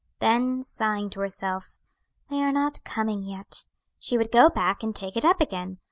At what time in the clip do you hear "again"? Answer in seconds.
5.39-5.77